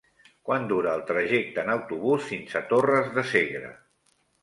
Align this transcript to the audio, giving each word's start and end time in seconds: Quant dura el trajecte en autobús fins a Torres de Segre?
Quant 0.49 0.63
dura 0.71 0.95
el 0.99 1.03
trajecte 1.09 1.63
en 1.65 1.71
autobús 1.75 2.27
fins 2.33 2.59
a 2.63 2.65
Torres 2.75 3.15
de 3.19 3.29
Segre? 3.37 3.75